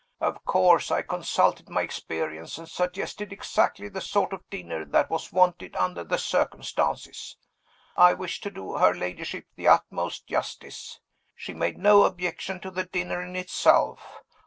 [0.19, 5.31] Of course I consulted my experience, and suggested exactly the sort of dinner that was
[5.31, 7.37] wanted under the circumstances.
[7.95, 10.99] I wish to do her ladyship the utmost justice.
[11.35, 14.23] She made no objection to the dinner in itself.